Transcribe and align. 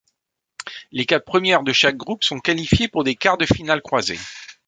Les 0.91 1.05
quatre 1.05 1.25
premières 1.25 1.61
de 1.61 1.71
chaque 1.73 1.95
groupe 1.95 2.23
sont 2.23 2.39
qualifiées 2.39 2.87
pour 2.87 3.03
des 3.03 3.13
quarts 3.13 3.37
de 3.37 3.45
finale 3.45 3.83
croisés. 3.83 4.17